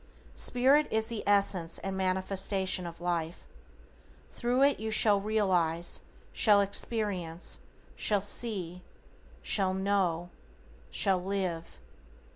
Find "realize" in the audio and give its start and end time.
5.21-6.01